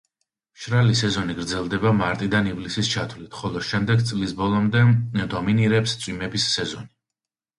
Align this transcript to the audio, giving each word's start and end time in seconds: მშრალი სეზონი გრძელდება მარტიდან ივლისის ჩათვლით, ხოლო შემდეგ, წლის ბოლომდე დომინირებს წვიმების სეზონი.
მშრალი 0.59 0.93
სეზონი 0.99 1.33
გრძელდება 1.39 1.91
მარტიდან 1.97 2.49
ივლისის 2.53 2.89
ჩათვლით, 2.95 3.37
ხოლო 3.41 3.61
შემდეგ, 3.71 4.01
წლის 4.11 4.33
ბოლომდე 4.41 4.81
დომინირებს 5.35 5.95
წვიმების 6.05 6.49
სეზონი. 6.57 6.91